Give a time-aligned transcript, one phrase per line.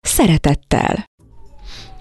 [0.00, 1.08] szeretettel.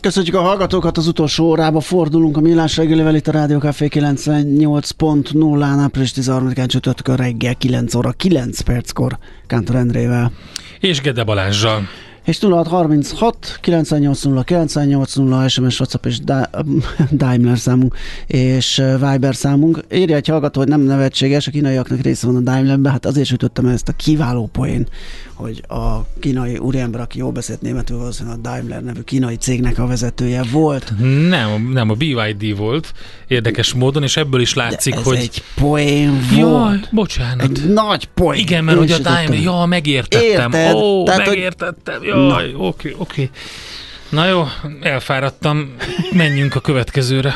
[0.01, 5.77] Köszönjük a hallgatókat, az utolsó órába fordulunk a Millás reggelivel itt a Rádió Café 98.0-án
[5.79, 10.31] április 13-án csütörtökön reggel 9 óra 9 perckor Kántor Endrével.
[10.79, 11.88] És Gede Balázsjal.
[12.25, 16.19] És 0636 980 980 SMS, WhatsApp és
[17.11, 17.95] Daimler számunk
[18.27, 19.83] és Viber számunk.
[19.91, 23.66] Írja egy hallgató, hogy nem nevetséges, a kínaiaknak része van a Daimlerben, hát azért sütöttem
[23.66, 24.88] ezt a kiváló poén,
[25.39, 29.88] hogy a kínai úriember, aki jól beszélt németül, valószínűleg a Daimler nevű kínai cégnek a
[29.88, 30.94] vezetője volt.
[31.30, 32.94] Nem, nem, a BYD volt
[33.27, 35.17] érdekes módon, és ebből is látszik, De ez hogy...
[35.17, 36.39] egy poén volt.
[36.39, 37.41] Jaj, bocsánat.
[37.41, 38.39] Egy nagy poén.
[38.39, 40.52] Igen, mert Én hogy a Daimler, ja, megértettem.
[40.52, 40.73] Érted?
[40.73, 42.03] Ó, Tehát, megértettem.
[42.03, 43.30] Jaj, oké, oké.
[44.09, 44.44] Na jó,
[44.81, 45.75] elfáradtam.
[46.11, 47.35] Menjünk a következőre.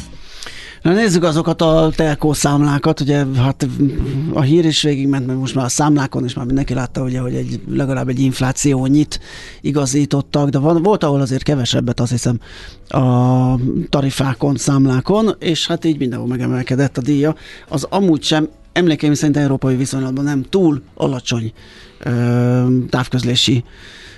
[0.81, 3.67] Na nézzük azokat a telkó számlákat, ugye hát
[4.33, 7.35] a hír is végigment, meg most már a számlákon is már mindenki látta, ugye, hogy
[7.35, 9.19] egy, legalább egy inflációnyit
[9.61, 12.39] igazítottak, de van, volt, ahol azért kevesebbet, azt hiszem,
[12.87, 13.55] a
[13.89, 17.35] tarifákon, számlákon, és hát így mindenhol megemelkedett a díja.
[17.69, 21.51] Az amúgy sem emlékeim szerint európai viszonylatban nem túl alacsony
[21.99, 22.11] ö,
[22.89, 23.63] távközlési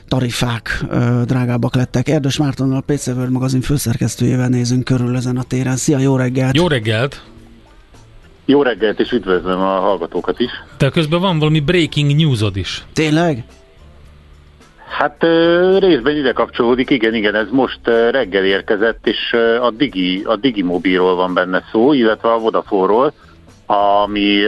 [0.07, 2.09] tarifák ö, drágábbak lettek.
[2.09, 5.75] Erdős Mártonnal, a PC World magazin főszerkesztőjével nézünk körül ezen a téren.
[5.75, 6.55] Szia, jó reggelt!
[6.55, 7.21] Jó reggelt!
[8.45, 10.51] Jó reggelt, és üdvözlöm a hallgatókat is.
[10.77, 12.85] De közben van valami breaking newsod is.
[12.93, 13.43] Tényleg?
[14.97, 19.71] Hát ö, részben ide kapcsolódik, igen, igen, ez most ö, reggel érkezett, és ö, a
[19.71, 23.13] Digi, a Digi Mobilról van benne szó, illetve a Vodafone-ról,
[23.65, 24.45] ami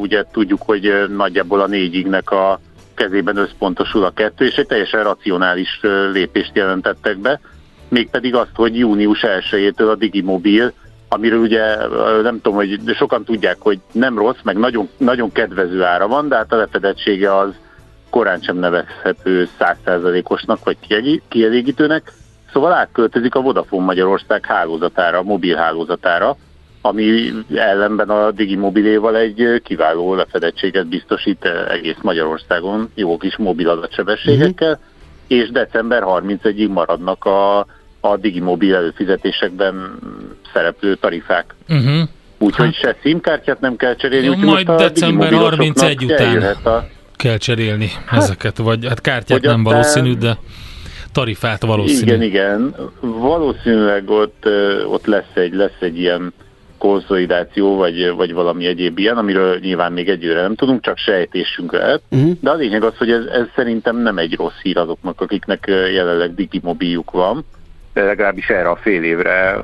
[0.00, 2.60] ugye tudjuk, hogy nagyjából a négyignek a
[2.94, 5.80] kezében összpontosul a kettő, és egy teljesen racionális
[6.12, 7.40] lépést jelentettek be,
[7.88, 10.72] mégpedig azt, hogy június 1-től a Digi Mobil,
[11.08, 11.76] amiről ugye
[12.22, 16.36] nem tudom, hogy sokan tudják, hogy nem rossz, meg nagyon, nagyon kedvező ára van, de
[16.36, 17.50] hát a lefedettsége az
[18.10, 22.12] korán sem nevezhető százszerzalékosnak vagy kielég- kielégítőnek,
[22.52, 26.36] szóval átköltözik a Vodafone Magyarország hálózatára, mobil hálózatára,
[26.80, 34.84] ami ellenben a Digimobiléval egy kiváló lefedettséget biztosít egész Magyarországon, jó kis mobil adatsebességekkel, uh-huh.
[35.26, 37.58] és december 31-ig maradnak a,
[38.00, 39.98] a Digimobil előfizetésekben
[40.52, 41.54] szereplő tarifák.
[41.68, 42.08] Uh-huh.
[42.38, 46.42] Úgyhogy se SIM-kártyát nem kell cserélni, Jó, majd december digimobilosoknak 31 után.
[46.64, 46.86] A,
[47.16, 50.38] Kell cserélni ezeket, vagy hát kártyát nem aztán- valószínű, de
[51.12, 52.12] tarifát valószínű.
[52.12, 52.74] Igen, igen.
[53.00, 54.48] Valószínűleg ott,
[54.86, 56.32] ott lesz, egy, lesz egy ilyen
[56.78, 62.02] konszolidáció, vagy, vagy valami egyéb ilyen, amiről nyilván még egyőre nem tudunk, csak sejtésünk lehet.
[62.10, 62.32] Uh-huh.
[62.40, 66.34] De a lényeg az, hogy ez, ez szerintem nem egy rossz hír azoknak, akiknek jelenleg
[66.34, 67.44] digimobiljuk van.
[67.92, 69.60] De legalábbis erre a fél évre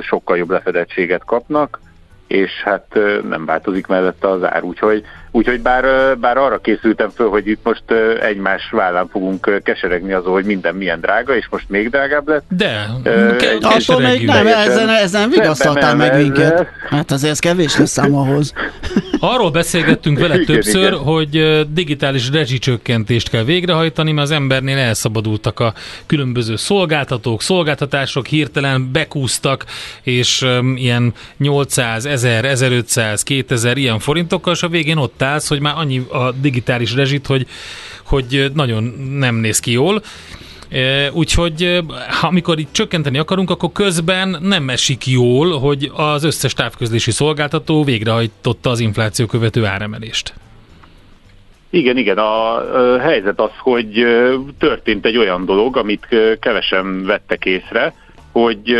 [0.00, 1.80] sokkal jobb lefedettséget kapnak,
[2.26, 2.98] és hát
[3.28, 4.62] nem változik mellette az ár.
[4.62, 5.84] Úgyhogy, úgyhogy bár,
[6.18, 7.82] bár arra készültem föl, hogy itt most
[8.20, 12.44] egymás vállán fogunk keseregni azon, hogy minden milyen drága, és most még drágább lett.
[12.48, 16.66] De, kell egy- Attól még nem, ezen, ezen vigasztaltál meg nem, minket.
[16.90, 18.52] Hát azért ez kevés lesz szám ahhoz.
[19.20, 20.98] Arról beszélgettünk vele Igen, többször, igen.
[20.98, 25.74] hogy digitális rezsicsökkentést kell végrehajtani, mert az embernél elszabadultak a
[26.06, 29.64] különböző szolgáltatók, szolgáltatások, hirtelen bekúztak,
[30.02, 35.60] és öm, ilyen 800, 1000, 1500, 2000 ilyen forintokkal, és a végén ott állsz, hogy
[35.60, 37.46] már annyi a digitális rezsit, hogy,
[38.04, 38.84] hogy nagyon
[39.18, 40.02] nem néz ki jól.
[40.68, 41.82] E, Úgyhogy e,
[42.20, 47.84] ha amikor itt csökkenteni akarunk, akkor közben nem esik jól, hogy az összes távközlési szolgáltató
[47.84, 50.34] végrehajtotta az infláció követő áremelést.
[51.70, 52.62] Igen, igen, a
[53.00, 54.06] helyzet az, hogy
[54.58, 56.08] történt egy olyan dolog, amit
[56.40, 57.94] kevesen vettek észre,
[58.32, 58.74] hogy,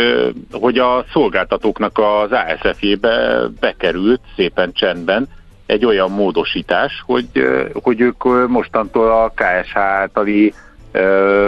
[0.51, 5.27] hogy a szolgáltatóknak az ASF-jébe bekerült szépen csendben
[5.65, 7.27] egy olyan módosítás, hogy,
[7.73, 10.53] hogy ők mostantól a KSH általi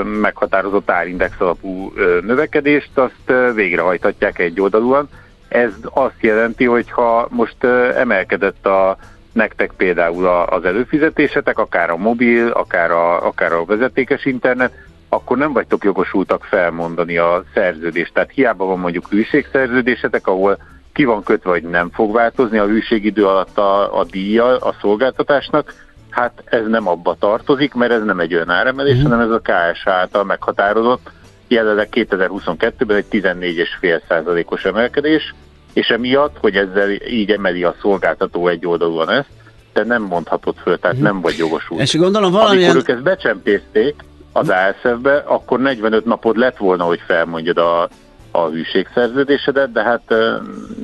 [0.03, 5.09] meghatározott árindex alapú növekedést, azt végrehajthatják egy oldalúan.
[5.47, 7.63] Ez azt jelenti, hogy ha most
[7.95, 8.97] emelkedett a
[9.31, 14.73] nektek például az előfizetésetek, akár a mobil, akár a, akár a vezetékes internet,
[15.09, 18.13] akkor nem vagytok jogosultak felmondani a szerződést.
[18.13, 20.57] Tehát hiába van mondjuk hűségszerződésetek, ahol
[20.97, 25.73] ki van kötve, hogy nem fog változni a hűségidő alatt a, a díja a szolgáltatásnak,
[26.09, 29.11] hát ez nem abba tartozik, mert ez nem egy olyan áremelés, uh-huh.
[29.11, 31.09] hanem ez a KSH által meghatározott,
[31.47, 35.33] jelenleg 2022-ben egy 14,5 os emelkedés,
[35.73, 39.29] és emiatt, hogy ezzel így emeli a szolgáltató egy oldalúan ezt,
[39.73, 41.11] te nem mondhatod föl, tehát uh-huh.
[41.11, 41.81] nem vagy jogosult.
[41.81, 42.69] És gondolom valamilyen...
[42.69, 43.95] Amikor ők ezt becsempészték
[44.31, 47.89] az ASF-be, akkor 45 napod lett volna, hogy felmondjad a
[48.37, 50.01] a hűségszerződésedet, de hát...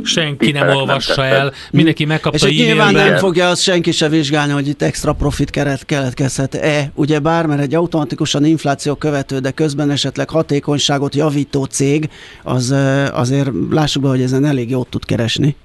[0.04, 4.52] Senki nem olvassa nem el, mindenki megkapta És nyilván nem fogja azt senki se vizsgálni,
[4.52, 9.90] hogy itt extra profit keret keletkezhet-e, ugye bár, mert egy automatikusan infláció követő, de közben
[9.90, 12.10] esetleg hatékonyságot javító cég,
[12.44, 12.76] az
[13.12, 15.56] azért lássuk be, hogy ezen elég jót tud keresni.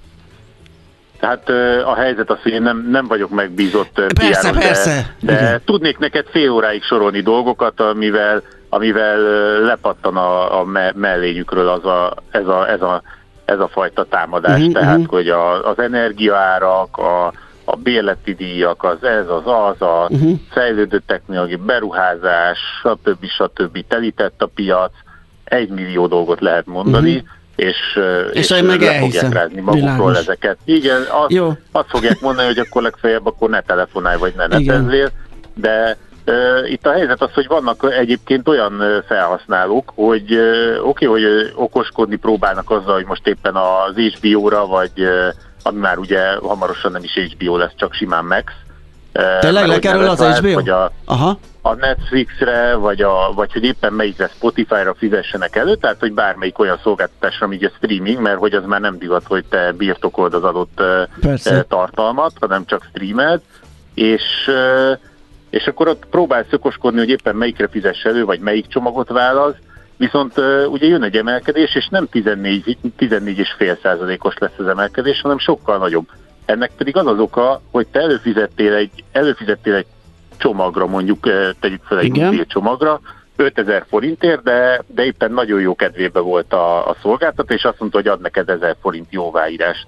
[1.20, 1.48] Tehát
[1.84, 5.14] a helyzet az, hogy én nem, nem vagyok megbízott persze, PR-os, persze.
[5.20, 9.18] de, de tudnék neked fél óráig sorolni dolgokat, amivel amivel
[9.60, 13.02] lepattan a, a mellényükről az a, ez, a, ez, a,
[13.44, 14.58] ez a fajta támadás.
[14.58, 15.10] Uh-huh, Tehát, uh-huh.
[15.10, 17.32] hogy a, az energiaárak, a,
[17.64, 20.38] a bérleti díjak, az ez, az az, a uh-huh.
[20.50, 23.24] fejlődő technológiai beruházás, stb.
[23.24, 23.84] stb.
[23.88, 24.92] telített a piac,
[25.44, 27.28] egy millió dolgot lehet mondani, uh-huh.
[27.58, 27.76] És,
[28.32, 30.18] és, és meg le fogják rázni magukról Világos.
[30.18, 30.58] ezeket.
[30.64, 31.52] Igen, azt, Jó.
[31.72, 35.10] azt fogják mondani, hogy akkor legfeljebb akkor ne telefonálj, vagy ne netezzél,
[35.54, 35.96] de
[36.66, 40.38] itt a helyzet az, hogy vannak egyébként olyan felhasználók, hogy
[40.82, 45.08] oké, okay, hogy okoskodni próbálnak azzal, hogy most éppen az HBO-ra, vagy
[45.62, 48.52] ami már ugye hamarosan nem is HBO lesz, csak simán Max.
[49.40, 50.52] Tényleg lekerül az HBO?
[50.54, 51.38] Vagy a, Aha.
[51.62, 56.80] a Netflixre, vagy, a, vagy hogy éppen melyikre Spotify-ra fizessenek elő, tehát hogy bármelyik olyan
[56.82, 60.82] szolgáltatásra, ami a streaming, mert hogy az már nem divat, hogy te birtokold az adott
[61.20, 61.62] Persze.
[61.68, 63.40] tartalmat, hanem csak streamed,
[63.94, 64.22] és
[65.50, 69.54] és akkor ott próbál szökoskodni, hogy éppen melyikre fizess elő, vagy melyik csomagot válasz,
[69.96, 70.38] viszont
[70.70, 76.06] ugye jön egy emelkedés, és nem 14, 14,5 százalékos lesz az emelkedés, hanem sokkal nagyobb.
[76.48, 79.86] Ennek pedig az az oka, hogy te előfizettél egy, előfizettél egy
[80.36, 83.00] csomagra, mondjuk uh, tegyük fel egy mobil csomagra,
[83.36, 87.98] 5000 forintért, de, de éppen nagyon jó kedvébe volt a, a szolgáltató, és azt mondta,
[87.98, 89.86] hogy ad neked 1000 forint jóváírást.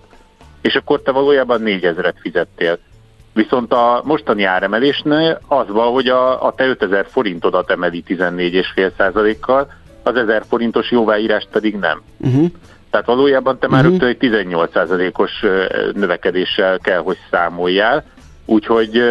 [0.60, 2.78] És akkor te valójában 4000-et fizettél.
[3.32, 9.72] Viszont a mostani áremelésnél az van, hogy a, a te 5000 forintodat emeli 14,5%-kal,
[10.02, 12.02] az 1000 forintos jóváírást pedig nem.
[12.16, 12.46] Uh-huh.
[12.90, 14.00] Tehát valójában te már uh-huh.
[14.00, 15.44] rögtön egy 18%-os
[15.92, 18.04] növekedéssel kell, hogy számoljál,
[18.46, 19.02] úgyhogy,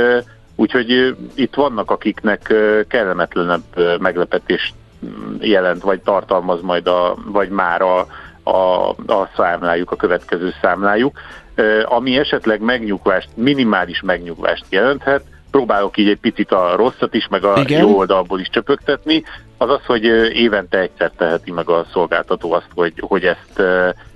[0.55, 2.53] úgyhogy itt vannak, akiknek
[2.87, 4.73] kellemetlenebb meglepetést
[5.05, 8.07] mm, jelent, vagy tartalmaz majd, a, vagy már a,
[8.43, 11.19] a, a számlájuk, a következő számlájuk
[11.83, 17.59] ami esetleg megnyugvást, minimális megnyugvást jelenthet, próbálok így egy picit a rosszat is, meg a
[17.59, 17.81] Igen.
[17.81, 19.23] jó oldalból is csöpögtetni,
[19.61, 20.03] az az, hogy
[20.33, 23.61] évente egyszer teheti meg a szolgáltató azt, hogy, hogy ezt,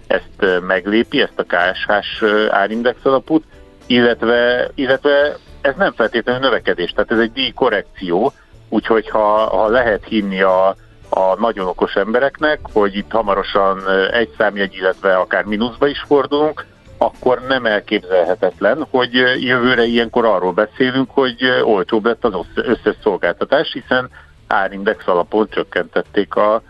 [0.08, 3.44] ezt meglépi, ezt a KSH-s árindex alapút,
[3.86, 8.34] illetve, illetve ez nem feltétlenül növekedés, tehát ez egy díjkorrekció,
[8.70, 10.68] úgyhogy ha, ha lehet hinni a,
[11.10, 16.66] a nagyon okos embereknek, hogy itt hamarosan egy számjegy, illetve akár mínuszba is fordulunk,
[16.98, 24.10] akkor nem elképzelhetetlen, hogy jövőre ilyenkor arról beszélünk, hogy olcsóbb lett az összes szolgáltatás, hiszen
[24.54, 26.62] árindex alapon csökkentették a,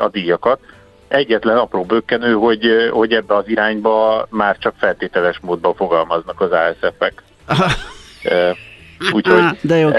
[0.00, 0.60] a díjakat.
[1.08, 7.22] Egyetlen apró bökkenő, hogy, hogy ebbe az irányba már csak feltételes módban fogalmaznak az ASF-ek.
[9.12, 9.90] Úgyhogy, De jó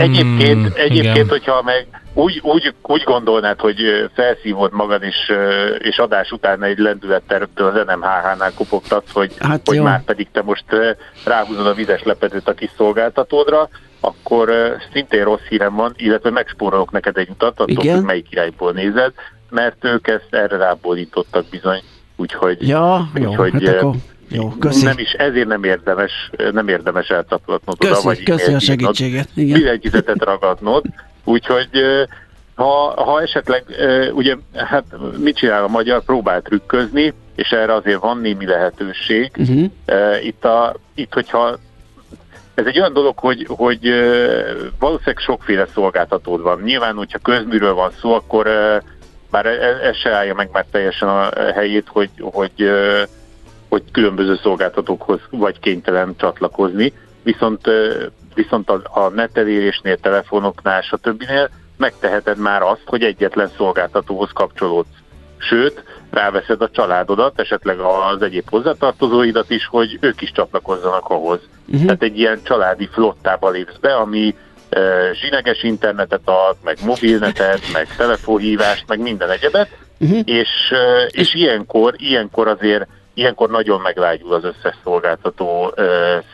[0.00, 5.32] Egyébként, egyébként hogyha meg úgy, úgy, úgy gondolnád, hogy felszívod magad, és,
[5.78, 10.42] és adás után egy lendülettel rögtön az NMHH-nál kopogtatsz, hogy, hát hogy már pedig te
[10.42, 10.64] most
[11.24, 13.68] ráhúzod a vizes lepedőt a kis szolgáltatódra,
[14.00, 14.52] akkor
[14.92, 19.12] szintén rossz hírem van, illetve megspórolok neked egy utat, attól, hogy melyik irányból nézed,
[19.50, 21.82] mert ők ezt erre rábólítottak bizony.
[22.16, 23.94] Úgyhogy, ja, úgyhogy jó, hát akkor...
[24.32, 24.84] Jó, köszi.
[24.84, 29.28] Nem is, ezért nem érdemes, nem érdemes elcaplatnod köszi, oda, vagy köszi a segítséget.
[29.34, 30.84] Billentyűzetet ragadnod,
[31.24, 31.68] Úgyhogy
[32.54, 33.64] ha, ha esetleg,
[34.12, 34.84] ugye, hát
[35.18, 36.04] mit csinál a magyar?
[36.04, 39.30] Próbál trükközni, és erre azért van némi lehetőség.
[39.36, 39.70] Uh-huh.
[40.22, 41.58] Itt, a, itt, hogyha
[42.60, 43.88] ez egy olyan dolog, hogy, hogy
[44.78, 46.60] valószínűleg sokféle szolgáltatód van.
[46.60, 48.48] Nyilván, hogyha közműről van szó, akkor
[49.30, 52.70] bár ez, ez se állja meg már teljesen a helyét, hogy, hogy
[53.70, 57.60] hogy különböző szolgáltatókhoz vagy kénytelen csatlakozni, viszont,
[58.34, 64.98] viszont a, a netelérésnél, telefonoknál, többinél megteheted már azt, hogy egyetlen szolgáltatóhoz kapcsolódsz.
[65.36, 71.40] Sőt, ráveszed a családodat, esetleg az egyéb hozzátartozóidat is, hogy ők is csatlakozzanak ahhoz.
[71.66, 71.84] Uh-huh.
[71.84, 74.34] Tehát egy ilyen családi flottába lépsz be, ami
[74.68, 74.80] e,
[75.12, 79.68] zsineges internetet ad, meg mobilnetet, meg telefonhívást, meg minden egyebet,
[80.00, 80.20] uh-huh.
[80.24, 85.82] és, e, és ilyenkor, ilyenkor azért ilyenkor nagyon meglágyul az összes szolgáltató e,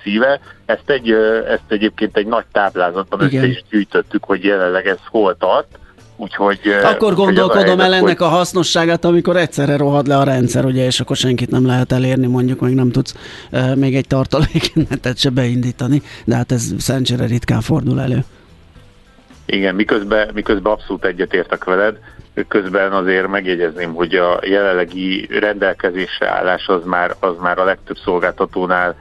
[0.02, 0.40] szíve.
[0.66, 1.10] Ezt, egy,
[1.48, 3.42] ezt egyébként egy nagy táblázatban Igen.
[3.42, 5.78] össze is gyűjtöttük, hogy jelenleg ez hol tart,
[6.16, 8.26] Úgyhogy, akkor gondolkodom el ennek hogy...
[8.26, 12.26] a hasznosságát, amikor egyszerre rohad le a rendszer, ugye, és akkor senkit nem lehet elérni,
[12.26, 13.14] mondjuk még nem tudsz
[13.50, 18.24] e, még egy tartaléknetet se beindítani, de hát ez szerencsére ritkán fordul elő.
[19.46, 21.98] Igen, miközben, miközben abszolút egyetértek veled,
[22.48, 28.96] közben azért megjegyezném, hogy a jelenlegi rendelkezésre állás az már, az már a legtöbb szolgáltatónál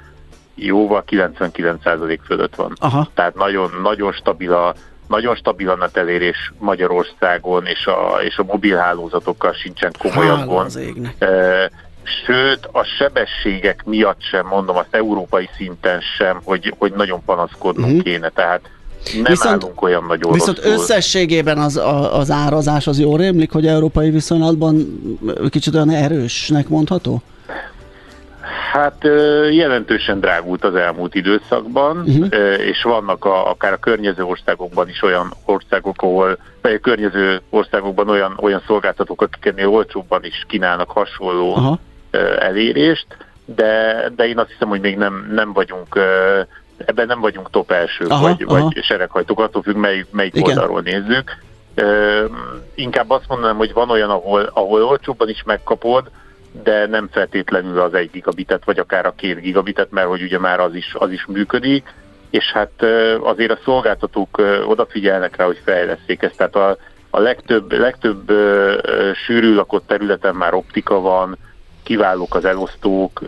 [0.56, 2.74] jóval 99% fölött van.
[2.80, 3.10] Aha.
[3.14, 4.76] Tehát nagyon, nagyon stabil a
[5.08, 10.72] nagyon stabilan a telérés Magyarországon, és a, és a mobilhálózatokkal sincsen komolyabb gond.
[12.26, 18.04] Sőt, a sebességek miatt sem, mondom, azt európai szinten sem, hogy, hogy nagyon panaszkodnunk uh-huh.
[18.04, 18.30] kéne.
[18.30, 18.62] Tehát
[19.14, 20.74] nem viszont, állunk olyan nagyon Viszont rosszul.
[20.74, 25.02] összességében az, a, az árazás az jól rémlik, hogy európai viszonylatban
[25.50, 27.22] kicsit olyan erősnek mondható?
[28.76, 29.04] Hát
[29.52, 32.28] jelentősen drágult az elmúlt időszakban, uh-huh.
[32.58, 38.10] és vannak a, akár a környező országokban is olyan országok, ahol, vagy a környező országokban
[38.10, 41.78] olyan, olyan szolgáltatók, akik ennél olcsóbban is kínálnak hasonló uh-huh.
[42.40, 43.08] elérést,
[43.46, 46.00] de, de én azt hiszem, hogy még nem, nem vagyunk
[46.78, 48.62] ebben nem vagyunk top első, aha, vagy, aha.
[48.62, 51.38] vagy sereghajtók, attól függ, melyik, melyik oldalról nézzük.
[52.76, 56.10] inkább azt mondanám, hogy van olyan, ahol, ahol olcsóbban is megkapod,
[56.64, 60.60] de nem feltétlenül az egy gigabitet, vagy akár a két gigabitet, mert hogy ugye már
[60.60, 61.94] az is, az is működik,
[62.30, 62.84] és hát
[63.20, 66.78] azért a szolgáltatók odafigyelnek rá, hogy fejleszték ezt, tehát a,
[67.10, 68.32] a legtöbb, legtöbb
[69.26, 71.38] sűrű lakott területen már optika van,
[71.84, 73.22] kiválók az elosztók,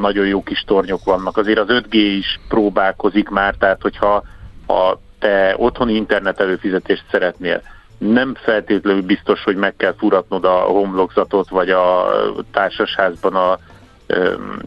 [0.00, 1.36] nagyon jó kis tornyok vannak.
[1.36, 4.24] Azért az 5G is próbálkozik már, tehát hogyha
[4.66, 7.62] ha te otthoni internet előfizetést szeretnél,
[7.98, 12.06] nem feltétlenül biztos, hogy meg kell furatnod a homlokzatot, vagy a
[12.52, 13.52] társasházban a,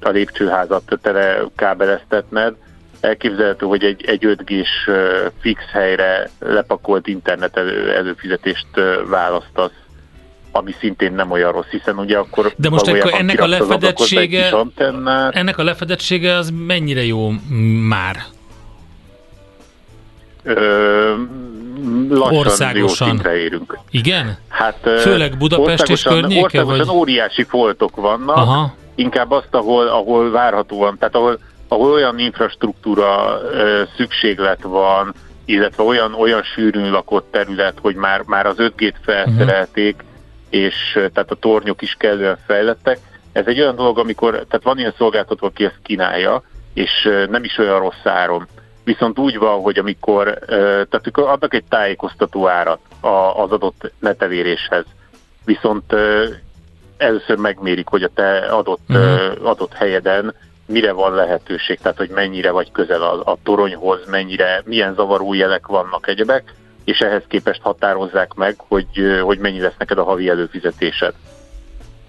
[0.01, 2.55] a lépcsőházat tele kábeleztetned.
[3.00, 4.89] Elképzelhető, hogy egy, egy 5G-s
[5.39, 8.67] fix helyre lepakolt internet elő, előfizetést
[9.07, 9.72] választasz
[10.51, 12.53] ami szintén nem olyan rossz, hiszen ugye akkor...
[12.55, 14.55] De most akkor ennek a lefedettsége,
[15.29, 17.31] ennek a lefedettsége az mennyire jó
[17.88, 18.15] már?
[20.43, 21.13] Ö,
[22.10, 23.22] lassan országosan.
[23.24, 23.77] jó érünk.
[23.89, 24.38] Igen?
[24.48, 26.43] Hát, Főleg Budapest és környéke?
[26.43, 26.96] Országosan vagy?
[26.96, 28.75] óriási foltok vannak, Aha.
[28.96, 35.13] inkább azt, ahol, ahol várhatóan, tehát ahol, ahol olyan infrastruktúra ö, szükséglet van,
[35.46, 40.10] illetve olyan, olyan sűrűn lakott terület, hogy már, már az 5G-t felszerelték, uh-huh.
[40.50, 43.00] és tehát a tornyok is kellően fejlettek.
[43.31, 46.43] Ez egy olyan dolog, amikor, tehát van ilyen szolgáltató, aki ezt kínálja,
[46.74, 48.48] és nem is olyan rossz áron
[48.88, 50.39] viszont úgy van, hogy amikor,
[50.89, 52.79] tehát adnak egy tájékoztató árat
[53.36, 54.86] az adott netevéréshez,
[55.46, 55.96] viszont
[56.98, 59.48] először megmérik, hogy a te adott, uh-huh.
[59.48, 60.34] adott helyeden
[60.65, 65.67] mire van lehetőség, tehát hogy mennyire vagy közel a, a toronyhoz, mennyire, milyen zavaró jelek
[65.67, 66.53] vannak egyebek,
[66.84, 71.13] és ehhez képest határozzák meg, hogy, hogy mennyi lesz neked a havi előfizetésed.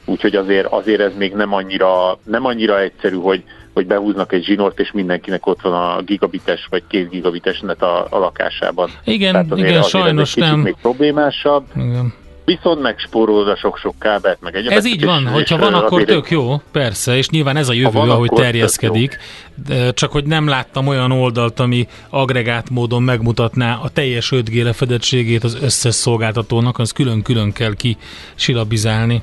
[0.08, 3.42] Úgyhogy azért, azért ez még nem annyira, nem annyira egyszerű, hogy
[3.78, 8.06] hogy behúznak egy zsinort, és mindenkinek ott van a gigabites vagy két gigabites net a,
[8.10, 8.90] a lakásában.
[9.04, 10.60] Igen, Tehát azért, igen, azért sajnos ez nem.
[10.60, 11.64] még problémásabb.
[11.76, 12.14] Igen.
[12.44, 14.78] Viszont megspórolod a sok-sok kábelt, meg egyébként.
[14.78, 17.90] Ez így van, és, hogyha van, akkor tök jó, persze, és nyilván ez a jövő,
[17.90, 19.18] van, ahogy terjeszkedik.
[19.92, 25.58] Csak hogy nem láttam olyan oldalt, ami agregát módon megmutatná a teljes 5G lefedettségét az
[25.62, 29.22] összes szolgáltatónak, az külön-külön kell kisilabizálni.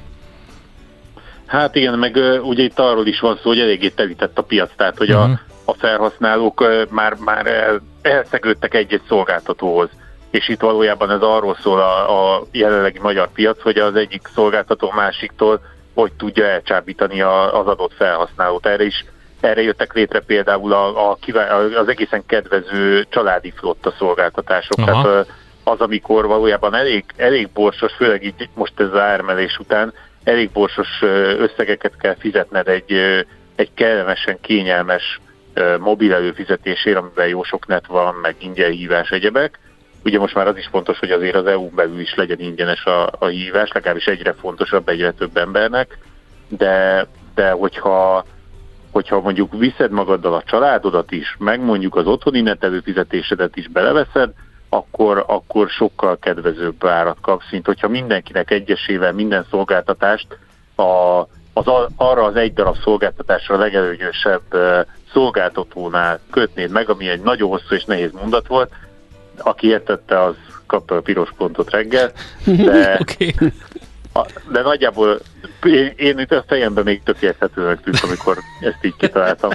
[1.55, 4.97] Hát igen, meg ugye itt arról is van szó, hogy eléggé telített a piac, tehát
[4.97, 5.24] hogy uh-huh.
[5.24, 5.35] a, mhm.
[5.65, 9.89] a felhasználók már, már el, elszegődtek egy-egy szolgáltatóhoz.
[10.31, 14.91] És itt valójában ez arról szól a, a jelenlegi magyar piac, hogy az egyik szolgáltató
[14.95, 15.62] másiktól
[15.93, 18.65] hogy tudja elcsábítani a, az adott felhasználót.
[18.65, 19.05] Erre is
[19.39, 21.17] erre jöttek létre például a, a,
[21.75, 24.77] az egészen kedvező családi flotta szolgáltatások.
[24.77, 25.01] Aha.
[25.01, 25.27] Tehát
[25.63, 29.93] az, amikor valójában elég, elég borsos, főleg így most ez az ármelés után,
[30.25, 31.01] elég borsos
[31.38, 32.94] összegeket kell fizetned egy,
[33.55, 35.20] egy kellemesen kényelmes
[35.79, 39.60] mobil előfizetésére, amiben jó sok net van, meg ingyen hívás egyebek.
[40.03, 43.10] Ugye most már az is fontos, hogy azért az EU-n belül is legyen ingyenes a,
[43.20, 45.98] a hívás, legalábbis egyre fontosabb egyre több embernek,
[46.48, 48.25] de, de hogyha
[48.91, 54.34] hogyha mondjuk viszed magaddal a családodat is, meg mondjuk az otthoni netelő fizetésedet is beleveszed,
[54.75, 60.27] akkor, akkor sokkal kedvezőbb árat kapsz, mint hogyha mindenkinek egyesével minden szolgáltatást
[60.75, 61.22] a,
[61.53, 61.65] az,
[61.96, 64.41] arra az egy darab szolgáltatásra legelőnyösebb
[65.12, 68.72] szolgáltatónál kötnéd meg, ami egy nagyon hosszú és nehéz mondat volt.
[69.38, 72.12] Aki értette, az kapta a piros pontot reggel,
[72.46, 73.36] de, okay.
[74.51, 75.20] de nagyjából
[75.63, 79.51] én, én itt a fejemben még tök érthetőnek tűnt, amikor ezt így kitaláltam.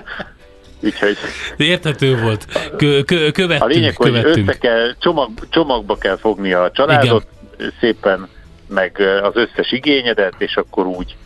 [0.80, 1.16] Úgyhogy...
[1.56, 2.46] Érthető volt.
[2.76, 7.26] Kö, kö, követtünk, a lényeg, hogy össze kell, csomag, csomagba kell fogni a családot,
[7.58, 7.72] Igen.
[7.80, 8.28] szépen
[8.68, 11.16] meg az összes igényedet, és akkor úgy,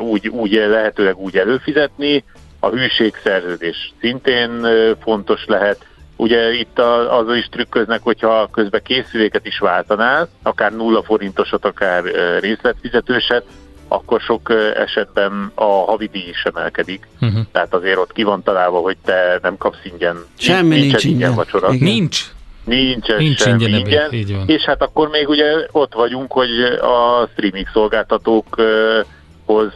[0.00, 2.24] úgy, úgy lehetőleg úgy előfizetni.
[2.60, 4.66] A hűségszerződés szintén
[5.02, 5.86] fontos lehet.
[6.16, 6.78] Ugye itt
[7.08, 12.02] az is trükköznek, hogyha közben készüléket is váltanál, akár nulla forintosat, akár
[12.40, 13.44] részletfizetőset,
[13.92, 17.08] akkor sok esetben a havidíj is emelkedik.
[17.20, 17.40] Uh-huh.
[17.52, 20.24] Tehát azért ott ki van találva, hogy te nem kapsz ingyen.
[20.38, 21.72] Semmi nincs, nincs ingyen, ingyen vacsora.
[21.72, 21.88] Igen.
[21.88, 22.24] Nincs?
[22.64, 24.12] Nincs, nincs ingyen, ingyen.
[24.12, 24.48] Így van.
[24.48, 29.72] és hát akkor még ugye ott vagyunk, hogy a streaming szolgáltatókhoz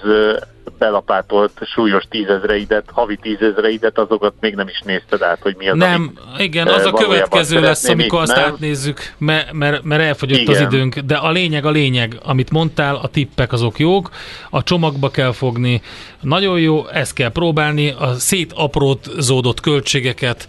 [0.78, 6.12] belapátolt súlyos tízezreidet, havi tízezreidet, azokat még nem is nézted át, hogy mi az, Nem,
[6.38, 8.44] igen, az a következő lesz, amikor azt nem?
[8.44, 10.54] átnézzük, mert, mert, mert elfogyott igen.
[10.54, 14.11] az időnk, de a lényeg a lényeg, amit mondtál, a tippek azok jók,
[14.50, 15.83] a csomagba kell fogni,
[16.21, 20.49] nagyon jó, ezt kell próbálni, a szétaprózódott költségeket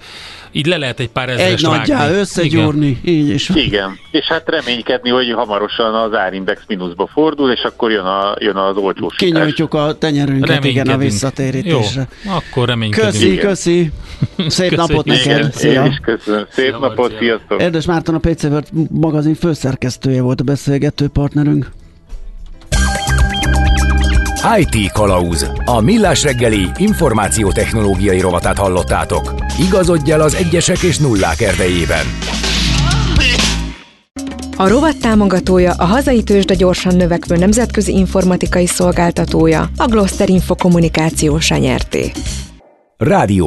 [0.56, 3.14] így le lehet egy pár ezres Egy nagyjá összegyúrni, Igen.
[3.14, 3.50] így is.
[3.50, 8.56] Igen, és hát reménykedni, hogy hamarosan az árindex mínuszba fordul, és akkor jön, a, jön
[8.56, 9.18] az olcsósítás.
[9.18, 12.08] Kinyújtjuk a tenyerünket, igen, a visszatérítésre.
[12.26, 13.12] Jó, akkor reménykedünk.
[13.12, 13.46] Köszi, igen.
[13.46, 13.92] köszi.
[14.48, 14.76] Szép köszi.
[14.76, 15.54] napot neked.
[15.54, 15.84] Szia.
[15.84, 16.46] Én is köszönöm.
[16.50, 17.18] Szép Szia, napot, szia.
[17.20, 17.62] sziasztok.
[17.62, 21.72] Érdes Márton a PC World magazin főszerkesztője volt a beszélgető partnerünk.
[24.58, 25.52] IT Kalauz.
[25.66, 29.34] A millás reggeli információtechnológiai rovatát hallottátok.
[29.68, 32.06] Igazodj el az egyesek és nullák erdejében.
[34.58, 41.40] A rovat támogatója a hazai tőzsde gyorsan növekvő nemzetközi informatikai szolgáltatója, a Gloster Info kommunikáció
[41.50, 42.12] nyerté.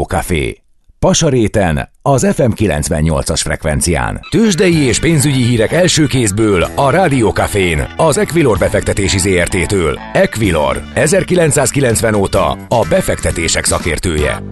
[0.07, 0.63] Café.
[0.99, 4.21] Pasaréten, az FM 98-as frekvencián.
[4.31, 9.99] Tőzsdei és pénzügyi hírek első kézből a Rádiókafén, az Equilor befektetési ZRT-től.
[10.13, 14.43] Equilor, 1990 óta a befektetések szakértője.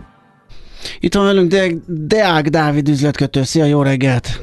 [1.00, 3.42] Itt van velünk De- Deák Dávid üzletkötő.
[3.42, 4.40] Szia, jó reggelt!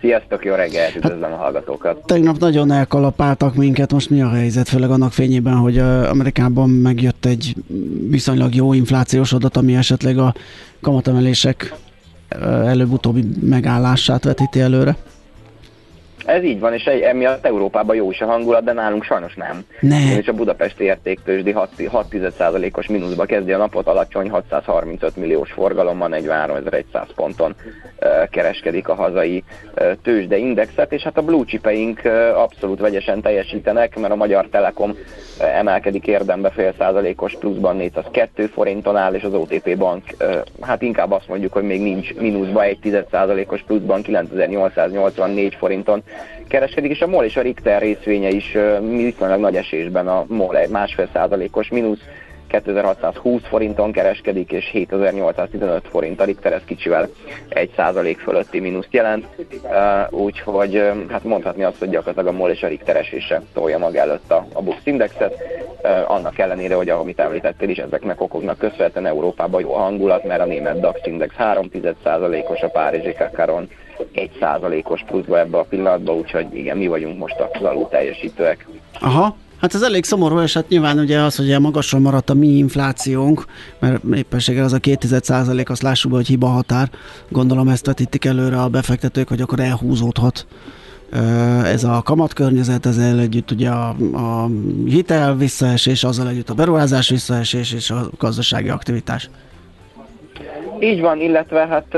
[0.00, 2.06] Sziasztok, jó reggelt, üdvözlöm hát, a hallgatókat.
[2.06, 7.54] Tegnap nagyon elkalapáltak minket, most mi a helyzet, főleg annak fényében, hogy Amerikában megjött egy
[8.08, 10.34] viszonylag jó inflációs adat, ami esetleg a
[10.80, 11.74] kamatemelések
[12.64, 14.96] előbb-utóbbi megállását vetíti előre?
[16.30, 19.64] Ez így van, és emiatt Európában jó is a hangulat, de nálunk sajnos nem.
[19.80, 20.18] Ne.
[20.18, 27.54] És a budapesti értéktősdi 6,6%-os mínuszba kezdi a napot, alacsony 635 milliós forgalommal 43.100 ponton
[28.30, 29.44] kereskedik a hazai
[30.02, 32.00] tőzsde indexet, és hát a blue chipeink
[32.34, 34.96] abszolút vegyesen teljesítenek, mert a Magyar Telekom
[35.38, 40.04] emelkedik érdembe fél százalékos pluszban 402 forinton áll, és az OTP bank,
[40.60, 46.02] hát inkább azt mondjuk, hogy még nincs mínuszba, egy 10 százalékos pluszban 9884 forinton
[46.48, 51.08] kereskedik, és a MOL és a Richter részvénye is viszonylag nagy esésben a MOL másfél
[51.12, 52.00] százalékos mínusz,
[52.50, 57.08] 2620 forinton kereskedik, és 7815 forint a Richter, ez kicsivel
[57.48, 59.26] 1 százalék fölötti mínuszt jelent,
[60.10, 64.30] úgyhogy hát mondhatni azt, hogy gyakorlatilag a MOL és a Richter esése tolja maga előtt
[64.30, 65.34] a, a Bux Indexet,
[66.06, 70.44] annak ellenére, hogy amit említettél is, ezeknek okoknak köszönhetően Európában jó a hangulat, mert a
[70.44, 73.68] német DAX Index 3% os a Párizsi Kakaron
[74.12, 78.66] 1 százalékos pluszba ebbe a pillanatban, úgyhogy igen, mi vagyunk most az alul teljesítőek.
[79.00, 82.46] Aha, Hát ez elég szomorú, és hát nyilván ugye az, hogy magasra maradt a mi
[82.46, 83.44] inflációnk,
[83.78, 85.20] mert éppenséggel az a 2
[85.64, 86.90] azt lássuk be, hogy hiba határ.
[87.28, 90.46] Gondolom ezt vetítik előre a befektetők, hogy akkor elhúzódhat
[91.64, 94.50] ez a kamatkörnyezet, ezzel együtt ugye a, a
[94.84, 99.30] hitel visszaesés, azzal együtt a beruházás visszaesés és a gazdasági aktivitás.
[100.80, 101.96] Így van, illetve hát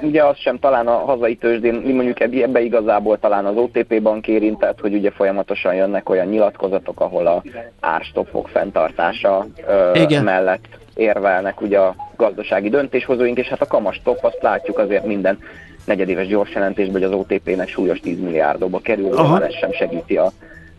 [0.00, 4.80] ugye az sem talán a hazai tőzsdén, mondjuk ebbe igazából talán az OTP bank érintett,
[4.80, 7.42] hogy ugye folyamatosan jönnek olyan nyilatkozatok, ahol a
[7.80, 9.46] árstoppok fenntartása
[9.94, 10.24] Igen.
[10.24, 15.38] mellett érvelnek ugye a gazdasági döntéshozóink, és hát a kamastop azt látjuk azért minden
[15.84, 19.44] negyedéves gyors jelentésben, hogy az OTP-nek súlyos 10 milliárdokba kerül, Aha.
[19.44, 20.32] ez sem segíti a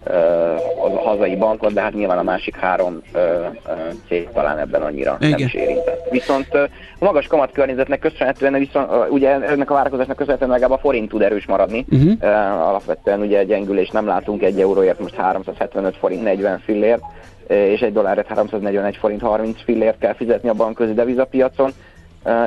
[0.03, 3.01] a hazai bankot, de hát nyilván a másik három
[4.07, 5.31] cég talán ebben annyira Igen.
[5.31, 6.09] nem is érintett.
[6.09, 11.09] Viszont a magas kamat környezetnek köszönhetően, viszont, ugye ennek a várakozásnak köszönhetően legalább a forint
[11.09, 11.85] tud erős maradni.
[11.89, 12.13] Uh-huh.
[12.67, 17.01] Alapvetően ugye gyengülés nem látunk egy euróért, most 375 forint 40 fillért,
[17.47, 21.71] és egy dollárért 341 forint 30 fillért kell fizetni a bankközi devizapiacon.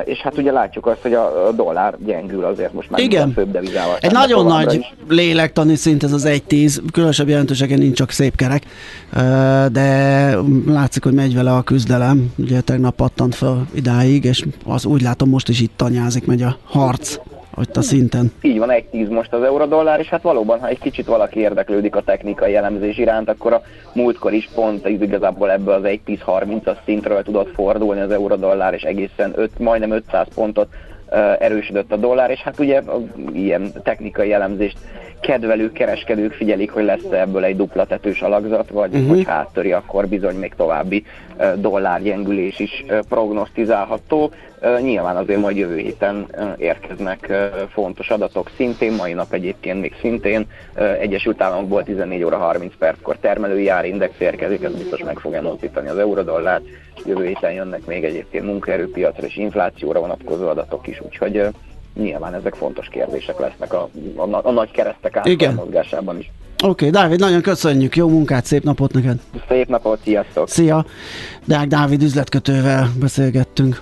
[0.03, 3.31] És hát ugye látjuk azt, hogy a dollár gyengül azért most már Igen.
[3.31, 3.97] főbb devizával.
[3.99, 4.93] Egy nagyon nagy is.
[5.07, 8.63] lélektani szint ez az 1-10, különösebb jelentőségen nincs csak szép kerek,
[9.71, 10.29] de
[10.67, 12.33] látszik, hogy megy vele a küzdelem.
[12.37, 16.57] Ugye tegnap pattant fel idáig, és az úgy látom most is itt tanyázik, megy a
[16.63, 17.17] harc
[17.57, 18.31] ott a szinten.
[18.41, 21.95] Így van, egy tíz most az euró-dollár, és hát valóban, ha egy kicsit valaki érdeklődik
[21.95, 23.61] a technikai elemzés iránt, akkor a
[23.93, 28.73] múltkor is pont igazából ebből az egy 10 30 as szintről tudott fordulni az euró-dollár,
[28.73, 30.67] és egészen 5, majdnem 500 pontot
[31.39, 32.81] erősödött a dollár, és hát ugye
[33.33, 34.77] ilyen technikai elemzést
[35.21, 39.09] kedvelő kereskedők figyelik, hogy lesz ebből egy dupla tetős alakzat, vagy uh-huh.
[39.09, 41.05] hogy háttöri, akkor bizony még további
[41.55, 44.31] dollárgyengülés is prognosztizálható.
[44.81, 47.33] Nyilván azért majd jövő héten érkeznek
[47.73, 50.47] fontos adatok szintén, mai nap egyébként még szintén.
[50.99, 55.97] Egyesült Államokból 14 óra 30 perckor termelői árindex érkezik, ez biztos meg fogja mozdítani az
[55.97, 56.63] eurodollárt.
[57.05, 61.47] Jövő héten jönnek még egyébként munkaerőpiacra és inflációra vonatkozó adatok is, úgyhogy
[61.93, 65.21] nyilván ezek fontos kérdések lesznek a, a, a nagy keresztek
[65.55, 66.31] mozgásában is.
[66.63, 69.19] Oké, okay, Dávid, nagyon köszönjük, jó munkát, szép napot neked!
[69.47, 70.49] Szép napot, sziasztok!
[70.49, 70.85] Szia!
[71.45, 73.81] Deák Dávid üzletkötővel beszélgettünk.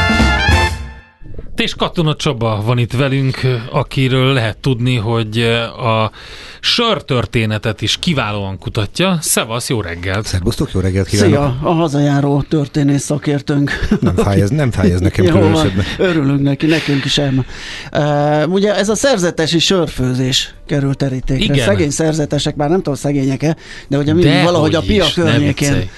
[1.61, 3.39] És Katona Csaba van itt velünk,
[3.71, 5.41] akiről lehet tudni, hogy
[5.77, 6.11] a
[6.59, 9.17] sör történetet is kiválóan kutatja.
[9.21, 10.25] Szevasz, jó reggelt!
[10.25, 11.33] Szerbusztok, jó reggelt kívánok!
[11.33, 13.71] Szia, a hazajáró történész szakértőnk.
[13.99, 15.85] Nem fáj ez, nem fáj ez nekem jó, különösebben.
[15.97, 17.45] Örülünk neki, nekünk is elme.
[17.91, 21.53] Uh, ugye ez a szerzetesi sörfőzés került terítékre.
[21.53, 21.65] Igen.
[21.65, 23.55] Szegény szerzetesek, már nem tudom szegények-e,
[23.87, 25.89] de ugye mindig de valahogy a pia környékén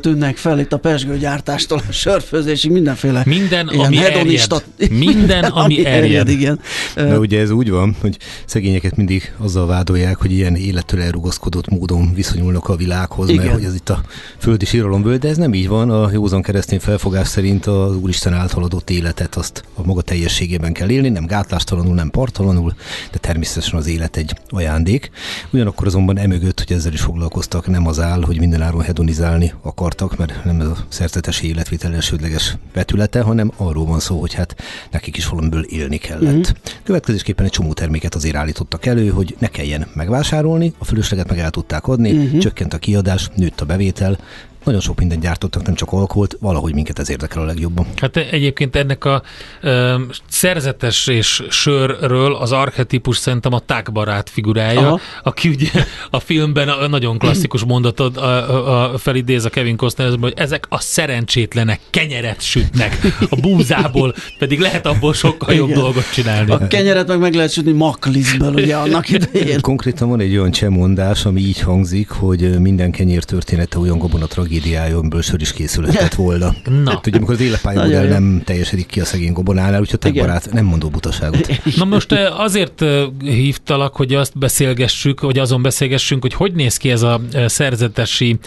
[0.00, 4.98] tűnnek fel itt a pesgőgyártástól a sörfőzésig mindenféle Minden, ami hedonista, erjed.
[5.06, 6.02] Minden, ami, ami erjed.
[6.02, 6.28] erjed.
[6.28, 6.60] igen.
[6.94, 12.14] De ugye ez úgy van, hogy szegényeket mindig azzal vádolják, hogy ilyen élettől elrugaszkodott módon
[12.14, 13.42] viszonyulnak a világhoz, Igen.
[13.44, 14.00] mert hogy ez itt a
[14.38, 15.90] földi síralomből, de ez nem így van.
[15.90, 20.90] A józan keresztény felfogás szerint az Úristen által adott életet azt a maga teljességében kell
[20.90, 22.74] élni, nem gátlástalanul, nem partalanul,
[23.12, 25.10] de természetesen az élet egy ajándék.
[25.50, 30.44] Ugyanakkor azonban emögött, hogy ezzel is foglalkoztak, nem az áll, hogy mindenáron hedonizálni akartak, mert
[30.44, 34.56] nem ez a szerzetesi életvitel elsődleges vetülete, hanem arról van szó, hogy hát
[34.90, 36.32] nekik is valamiből élni kellett.
[36.32, 36.82] Mm-hmm.
[36.82, 41.50] Következésképpen egy csomó terméket azért állítottak elő, hogy ne kelljen megvásárolni, a fölösleget meg el
[41.50, 42.40] tudták adni, uh-huh.
[42.40, 44.18] csökkent a kiadás, nőtt a bevétel,
[44.66, 47.86] nagyon sok mindent gyártottak, nem csak alkoholt, valahogy minket ez érdekel a legjobban.
[47.96, 49.22] Hát egyébként ennek a
[49.60, 49.94] ö,
[50.28, 55.00] szerzetes és sörről az archetípus szerintem a tákbarát figurája, Aha.
[55.22, 55.68] aki ugye
[56.10, 60.66] a filmben a nagyon klasszikus mondatot a, a, a felidéz a Kevin Costner, hogy ezek
[60.68, 62.98] a szerencsétlenek kenyeret sütnek
[63.30, 65.80] a búzából, pedig lehet abból sokkal jobb Igen.
[65.80, 66.50] dolgot csinálni.
[66.50, 69.60] A kenyeret meg meg lehet sütni makliszből, ugye annak idején.
[69.60, 74.26] Konkrétan van egy olyan csemondás, ami így hangzik, hogy minden kenyér története olyan gabona
[74.56, 76.54] tragédiája, amiből sör is készülhetett volna.
[76.84, 76.90] Na.
[76.90, 80.52] Hát, ugye, amikor az életpálya modell nem teljesedik ki a szegény gobonánál, úgyhogy te barát
[80.52, 81.60] nem mondó butaságot.
[81.76, 82.84] Na most azért
[83.20, 88.38] hívtalak, hogy azt beszélgessük, hogy azon beszélgessünk, hogy hogy néz ki ez a szerzetesi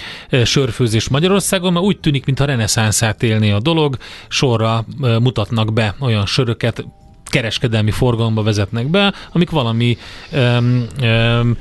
[0.44, 6.86] sörfőzés Magyarországon, mert úgy tűnik, mintha reneszánszát élni a dolog, sorra mutatnak be olyan söröket,
[7.26, 9.98] kereskedelmi forgalomba vezetnek be, amik valami
[10.32, 11.58] um, um,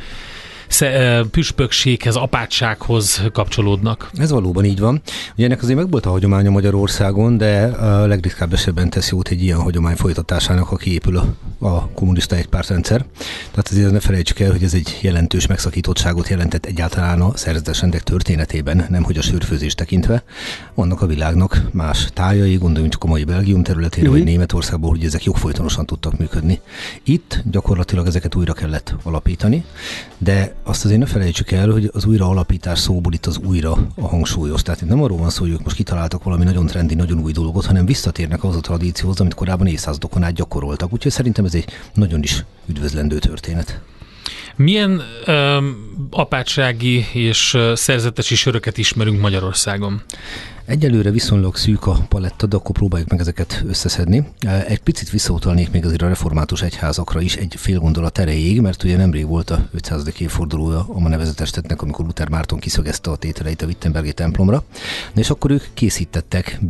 [1.30, 4.10] püspökséghez, apátsághoz kapcsolódnak.
[4.16, 5.00] Ez valóban így van.
[5.36, 9.42] Ugye ennek azért meg volt a hagyománya Magyarországon, de a legritkább esetben tesz jót egy
[9.42, 11.26] ilyen hagyomány folytatásának, ha kiépül a,
[11.66, 13.04] a kommunista egypártrendszer.
[13.50, 18.02] Tehát azért ne felejtsük el, hogy ez egy jelentős megszakítottságot jelentett egyáltalán a szerzetes rendek
[18.02, 20.22] történetében, nem hogy a sörfőzés tekintve.
[20.74, 24.18] Vannak a világnak más tájai, gondoljunk csak a mai Belgium területére, uh-huh.
[24.18, 24.26] vagy.
[24.26, 26.60] Németországból, hogy ezek jogfolytonosan tudtak működni.
[27.02, 29.64] Itt gyakorlatilag ezeket újra kellett alapítani,
[30.18, 34.08] de azt azért ne felejtsük el, hogy az újra alapítás szóból itt az újra a
[34.08, 34.62] hangsúlyos.
[34.62, 37.32] Tehát itt nem arról van szó, hogy ők most kitaláltak valami nagyon trendi, nagyon új
[37.32, 40.92] dolgot, hanem visszatérnek az a tradícióhoz, amit korábban évszázadokon át gyakoroltak.
[40.92, 43.80] Úgyhogy szerintem ez egy nagyon is üdvözlendő történet.
[44.58, 45.58] Milyen ö,
[46.10, 50.02] apátsági és szerzetesi söröket ismerünk Magyarországon?
[50.64, 54.28] Egyelőre viszonylag szűk a paletta, de akkor próbáljuk meg ezeket összeszedni.
[54.66, 58.96] Egy picit visszautalnék még azért a református egyházakra is egy fél gondolat erejéig, mert ugye
[58.96, 60.12] nemrég volt a 500.
[60.18, 64.64] évfordulója a ma nevezetestetnek, amikor Luther Márton kiszögezte a tételeit a Wittenbergi templomra.
[65.14, 66.60] Na és akkor ők készítettek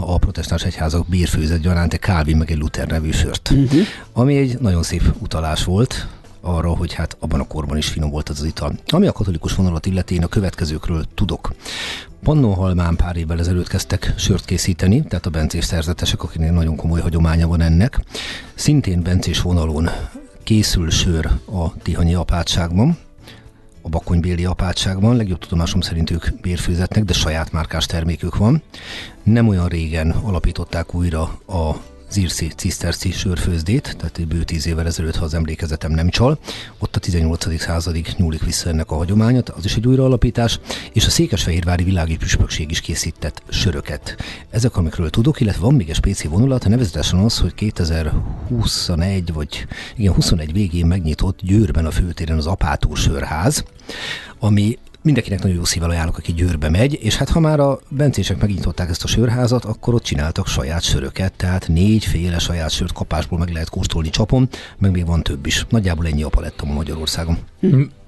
[0.00, 3.80] a protestáns egyházak bérfőzet gyaránt egy Calvin meg egy Luther nevű sört, uh-huh.
[4.12, 6.08] ami egy nagyon szép utalás volt
[6.40, 8.72] arra, hogy hát abban a korban is finom volt az az ital.
[8.86, 11.54] Ami a katolikus vonalat illeti, én a következőkről tudok.
[12.22, 17.48] Pannonhalmán pár évvel ezelőtt kezdtek sört készíteni, tehát a bencés szerzetesek, akiknek nagyon komoly hagyománya
[17.48, 18.00] van ennek.
[18.54, 19.88] Szintén bencés vonalon
[20.42, 22.98] készül sör a Tihanyi apátságban,
[23.82, 28.62] a Bakonybéli apátságban, legjobb tudomásom szerint ők bérfőzetnek, de saját márkás termékük van.
[29.22, 31.76] Nem olyan régen alapították újra a
[32.10, 36.38] Zirci ciszterci sörfőzdét, tehát bő tíz évvel ezelőtt, ha az emlékezetem nem csal.
[36.78, 37.60] Ott a 18.
[37.60, 40.60] századig nyúlik vissza ennek a hagyománya, az is egy újraalapítás,
[40.92, 44.16] és a Székesfehérvári világi püspökség is készített söröket.
[44.50, 50.12] Ezek, amikről tudok, illetve van még egy spéci vonulat, nevezetesen az, hogy 2021 vagy igen,
[50.12, 53.64] 21 végén megnyitott Győrben a főtéren az Apátó sörház,
[54.38, 58.40] ami mindenkinek nagyon jó szívvel ajánlok, aki Győrbe megy, és hát ha már a bencések
[58.40, 63.52] megnyitották ezt a sörházat, akkor ott csináltak saját söröket, tehát négyféle saját sört kapásból meg
[63.52, 65.66] lehet kóstolni csapon, meg még van több is.
[65.68, 67.38] Nagyjából ennyi a palettom a Magyarországon.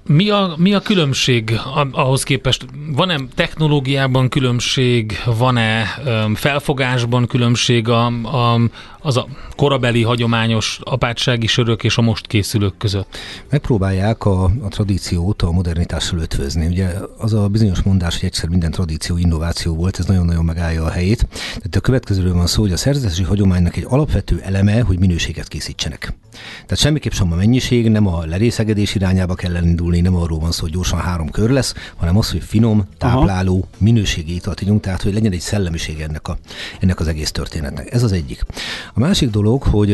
[0.07, 1.59] Mi a, mi a különbség
[1.91, 2.65] ahhoz képest?
[2.95, 5.83] Van-e technológiában különbség, van-e
[6.33, 8.59] felfogásban különbség a, a,
[9.03, 13.17] az a korabeli hagyományos apátsági sörök és a most készülők között?
[13.49, 16.67] Megpróbálják a, a tradíciót a modernitással ötvözni.
[16.67, 20.89] Ugye az a bizonyos mondás, hogy egyszer minden tradíció innováció volt, ez nagyon-nagyon megállja a
[20.89, 21.27] helyét.
[21.29, 26.13] Tehát a következőről van szó, hogy a szerzetesi hagyománynak egy alapvető eleme, hogy minőséget készítsenek.
[26.53, 30.61] Tehát semmiképp sem a mennyiség, nem a lerészegedés irányába kell elindulni, nem arról van szó,
[30.61, 33.67] hogy gyorsan három kör lesz, hanem az, hogy finom, tápláló, Aha.
[33.77, 36.37] minőségi italt ígyunk, tehát hogy legyen egy szellemiség ennek, a,
[36.79, 37.93] ennek az egész történetnek.
[37.93, 38.45] Ez az egyik.
[38.95, 39.89] A másik dolog, hogy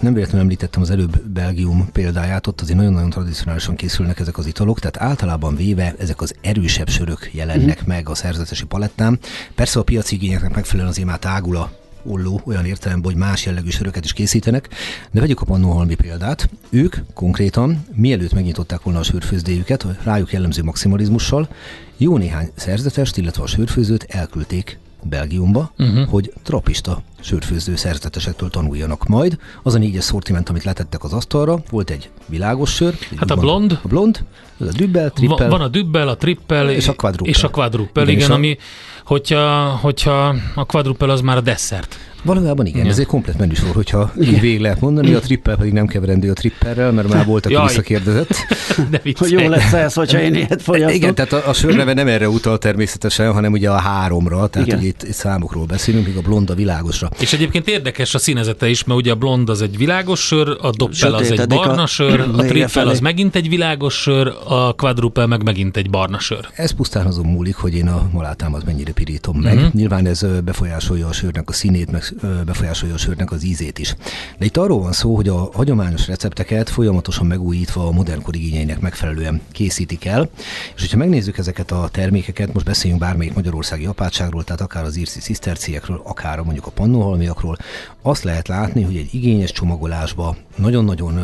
[0.00, 4.78] nem véletlenül említettem az előbb Belgium példáját, ott azért nagyon-nagyon tradicionálisan készülnek ezek az italok,
[4.78, 7.88] tehát általában véve ezek az erősebb sörök jelennek uh-huh.
[7.88, 9.18] meg a szerzetesi palettán.
[9.54, 11.72] Persze a piaci igényeknek megfelelően azért már tágul a
[12.04, 14.68] olló olyan értelemben, hogy más jellegű söröket is készítenek,
[15.10, 16.48] de vegyük a Pannonhalmi példát.
[16.70, 21.48] Ők konkrétan, mielőtt megnyitották volna a sörfőzdéjüket, rájuk jellemző maximalizmussal,
[21.96, 26.08] jó néhány szerzetest, illetve a sörfőzőt elküldték Belgiumba, uh-huh.
[26.08, 29.06] hogy trapista sörfőző szerzetesektől tanuljanak.
[29.06, 32.94] Majd az a négyes szortiment, amit letettek az asztalra, volt egy világos sör.
[33.16, 33.78] Hát a blond.
[33.82, 34.24] A blond,
[34.58, 35.48] a dübbel, trippel.
[35.48, 37.34] Van a dübbel, a trippel és a quadruppel.
[37.34, 38.34] És a quadruppel, igen, igen a...
[38.34, 38.56] ami
[39.04, 41.98] hogyha, hogyha a quadruple az már a desszert.
[42.24, 42.90] Valójában igen, igen.
[42.90, 46.92] ez egy komplet menüsor, hogyha végig lehet mondani, a trippel pedig nem keverendő a tripperrel,
[46.92, 47.66] mert már volt, aki Jaj.
[47.66, 48.34] visszakérdezett.
[48.90, 50.94] De hogy jó lesz ez, hogyha én ilyet fogyasztok.
[50.94, 54.78] Igen, tehát a, a sörneve nem erre utal természetesen, hanem ugye a háromra, tehát igen.
[54.78, 57.10] ugye itt, itt számokról beszélünk, még a blond a világosra.
[57.20, 60.70] És egyébként érdekes a színezete is, mert ugye a blond az egy világos sör, a
[60.70, 65.26] doppel az egy barna sör, a, a trippel az megint egy világos sör, a quadruple
[65.26, 66.48] meg megint egy barna sör.
[66.54, 69.54] Ez pusztán azon múlik, hogy én a malátámat mennyire pirítom meg.
[69.54, 69.72] Uh-huh.
[69.72, 72.14] Nyilván ez befolyásolja a sörnek a színét, meg
[72.46, 73.94] befolyásolja a sörnek az ízét is.
[74.38, 79.40] De itt arról van szó, hogy a hagyományos recepteket folyamatosan megújítva a modernkor igényeinek megfelelően
[79.52, 80.28] készítik el,
[80.74, 85.20] és hogyha megnézzük ezeket a termékeket, most beszéljünk bármelyik magyarországi apátságról, tehát akár az írci
[85.20, 86.70] sziszterciekről, akár mondjuk a
[87.02, 87.56] pannóhalmiakról,
[88.02, 91.20] azt lehet látni, hogy egy igényes csomagolásba nagyon-nagyon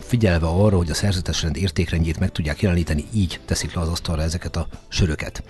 [0.00, 4.56] figyelve arra, hogy a szerzetesrend értékrendjét meg tudják jeleníteni, így teszik le az asztalra ezeket
[4.56, 5.42] a söröket.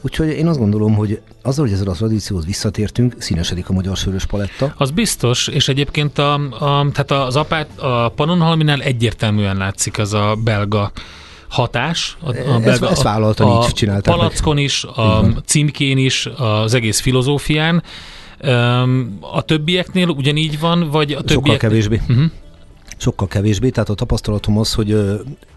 [0.00, 4.26] Úgyhogy én azt gondolom, hogy azzal, hogy ezzel a tradícióhoz visszatértünk, színesedik a magyar sörös
[4.26, 4.74] paletta.
[4.76, 10.36] Az biztos, és egyébként a, a, tehát az apát, a Pannonhalminál egyértelműen látszik ez a
[10.44, 10.92] belga
[11.48, 12.16] hatás.
[12.20, 14.14] A, a belga, ezt, ezt vállaltan a, így csinálták.
[14.14, 14.64] A palackon meg.
[14.64, 17.82] is, a címkén is, az egész filozófián.
[19.20, 21.30] A többieknél ugyanígy van, vagy a többiek...
[21.30, 22.00] Sokkal kevésbé.
[22.08, 22.30] Uh-huh.
[22.96, 24.90] Sokkal kevésbé, tehát a tapasztalatom az, hogy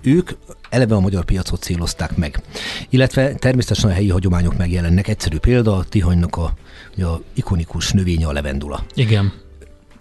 [0.02, 0.32] ők
[0.70, 2.42] eleve a magyar piacot célozták meg.
[2.90, 5.08] Illetve természetesen a helyi hagyományok megjelennek.
[5.08, 6.54] Egyszerű példa, a Tihanynak a,
[6.98, 8.84] a ikonikus növénye a levendula.
[8.94, 9.34] Igen.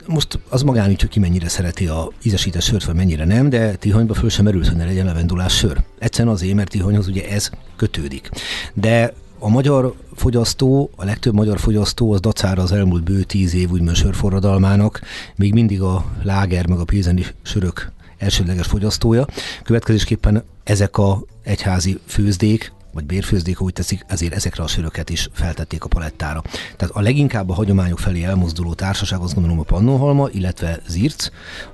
[0.06, 4.14] Most az magánügy, hogy ki mennyire szereti a ízesített sört, vagy mennyire nem, de Tihanyba
[4.14, 5.82] föl sem merült, hogy ne legyen levendulás sör.
[5.98, 8.30] Egyszerűen azért, mert Tihanyhoz ugye ez kötődik.
[8.74, 13.70] De a magyar fogyasztó, a legtöbb magyar fogyasztó az dacára az elmúlt bő tíz év
[13.70, 15.00] úgymond sörforradalmának
[15.37, 19.26] még mindig a láger meg a pilzeni sörök elsődleges fogyasztója.
[19.62, 25.85] Következésképpen ezek a egyházi főzdék vagy bérfőzdék, úgy teszik, ezért ezekre a söröket is feltették
[25.85, 26.42] a palettára.
[26.76, 31.28] Tehát a leginkább a hagyományok felé elmozduló társaság azt gondolom a Pannonhalma, illetve Zirc,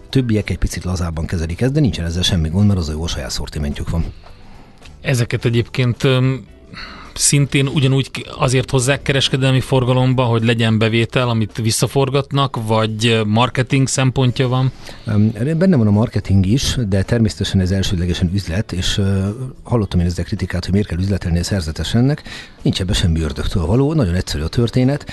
[0.09, 3.07] többiek egy picit lazábban kezelik ezt, de nincsen ezzel semmi gond, mert az a jó
[3.07, 4.13] saját szortimentjük van.
[5.01, 6.03] Ezeket egyébként
[7.19, 14.73] szintén ugyanúgy azért hozzák kereskedelmi forgalomba, hogy legyen bevétel, amit visszaforgatnak, vagy marketing szempontja van?
[15.57, 19.01] Benne van a marketing is, de természetesen ez elsődlegesen üzlet, és
[19.63, 22.23] hallottam én ezzel kritikát, hogy miért kell üzletelni a szerzetesennek.
[22.63, 25.07] Nincs ebbe semmi ördögtől való, nagyon egyszerű a történet.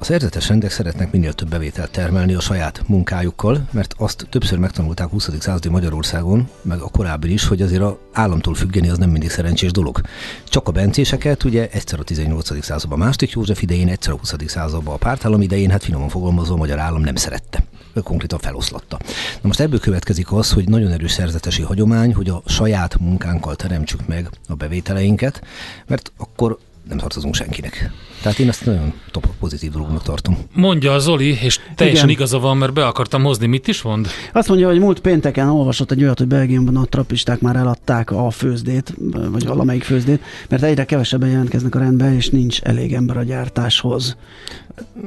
[0.00, 5.08] A szerzetes rendek szeretnek minél több bevételt termelni a saját munkájukkal, mert azt többször megtanulták
[5.08, 5.28] 20.
[5.38, 9.70] századi Magyarországon, meg a korábbi is, hogy azért a államtól függeni az nem mindig szerencsés
[9.72, 10.00] dolog.
[10.44, 12.64] Csak a bencéseket ugye egyszer a 18.
[12.64, 14.34] században Mástik József idején, egyszer a 20.
[14.46, 17.64] században a pártállam idején, hát finoman fogalmazva a magyar állam nem szerette
[18.02, 18.98] konkrétan feloszlatta.
[19.32, 24.06] Na most ebből következik az, hogy nagyon erős szerzetesi hagyomány, hogy a saját munkánkkal teremtsük
[24.06, 25.42] meg a bevételeinket,
[25.86, 26.58] mert akkor
[26.88, 27.90] nem tartozunk senkinek.
[28.22, 30.38] Tehát én ezt nagyon top pozitív dolognak tartom.
[30.54, 32.16] Mondja a Zoli, és teljesen Igen.
[32.16, 33.46] igaza van, mert be akartam hozni.
[33.46, 34.08] Mit is mond?
[34.32, 38.30] Azt mondja, hogy múlt pénteken olvasott egy olyat, hogy Belgiumban a trapisták már eladták a
[38.30, 38.94] főzdét,
[39.30, 44.16] vagy valamelyik főzdét, mert egyre kevesebben jelentkeznek a rendbe, és nincs elég ember a gyártáshoz.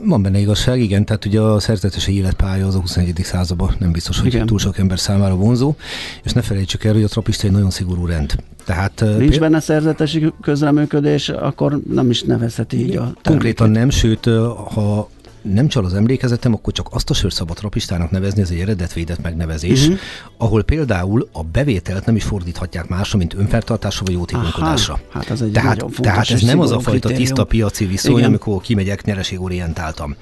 [0.05, 3.19] Van benne igazság, igen, tehát ugye a szerzetesi életpálya az a 21.
[3.23, 4.45] században nem biztos, hogy igen.
[4.45, 5.75] túl sok ember számára vonzó,
[6.23, 8.35] és ne felejtsük el, hogy a trapista egy nagyon szigorú rend.
[8.65, 9.39] Tehát, Nincs péld...
[9.39, 13.27] benne szerzetesi közreműködés, akkor nem is nevezheti így a terméket.
[13.27, 14.25] Konkrétan nem, sőt,
[14.73, 15.09] ha
[15.41, 19.21] nem csal az emlékezetem, akkor csak azt a sört szabad trapistának nevezni, ez egy eredetvédett
[19.21, 19.99] megnevezés, uh-huh.
[20.37, 24.99] ahol például a bevételt nem is fordíthatják másra, mint önfertartásra vagy jótékonykodásra.
[25.09, 27.19] Hát ez egy tehát, fontos tehát ez nem az a fajta kritérium.
[27.19, 28.27] tiszta piaci viszony, Igen.
[28.27, 30.15] amikor kimegyek nyereségorientáltam.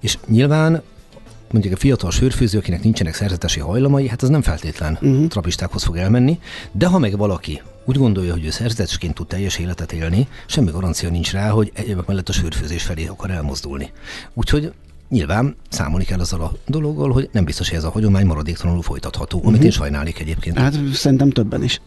[0.00, 0.82] És nyilván
[1.50, 5.26] mondjuk a fiatal sörfőző, akinek nincsenek szerzetesi hajlamai, hát az nem feltétlen uh-huh.
[5.26, 6.38] trapistákhoz fog elmenni,
[6.72, 11.10] de ha meg valaki úgy gondolja, hogy ő szerzetesként tud teljes életet élni, semmi garancia
[11.10, 13.92] nincs rá, hogy egyébként mellett a sörfőzés felé akar elmozdulni.
[14.34, 14.72] Úgyhogy
[15.08, 19.38] nyilván számolni kell azzal a dologgal, hogy nem biztos, hogy ez a hagyomány maradéktalanul folytatható,
[19.38, 19.64] amit uh-huh.
[19.64, 20.58] én sajnálnék egyébként.
[20.58, 21.80] Hát szerintem többen is.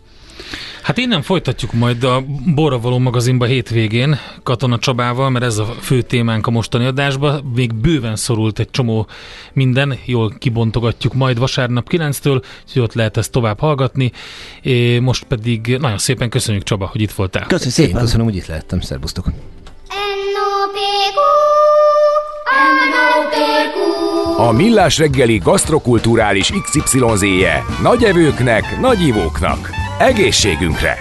[0.82, 2.24] Hát innen folytatjuk majd a
[2.56, 7.52] Borravaló magazinba hétvégén Katona Csabával, mert ez a fő témánk a mostani adásban.
[7.56, 9.08] Még bőven szorult egy csomó
[9.54, 14.12] minden, jól kibontogatjuk majd vasárnap 9-től, úgyhogy ott lehet ezt tovább hallgatni.
[14.62, 17.46] É, most pedig nagyon szépen köszönjük Csaba, hogy itt voltál.
[17.46, 17.96] Köszönjük szépen.
[17.96, 18.80] Én köszönöm, hogy itt lehettem.
[18.80, 19.26] Szerbusztok.
[24.38, 29.79] A Millás reggeli gasztrokulturális XYZ-je nagy evőknek, nagy ivóknak.
[30.00, 30.98] Egészségünkre!